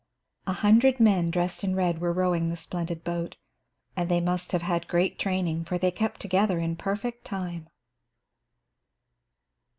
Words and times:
A 0.47 0.53
hundred 0.53 0.99
men 0.99 1.29
dressed 1.29 1.63
in 1.63 1.75
red 1.75 2.01
were 2.01 2.11
rowing 2.11 2.49
the 2.49 2.55
splendid 2.57 3.03
boat, 3.03 3.35
and 3.95 4.09
they 4.09 4.19
must 4.19 4.51
have 4.51 4.63
had 4.63 4.87
great 4.87 5.19
training, 5.19 5.63
for 5.63 5.77
they 5.77 5.91
kept 5.91 6.19
together 6.19 6.57
in 6.57 6.75
perfect 6.75 7.23
time. 7.23 7.69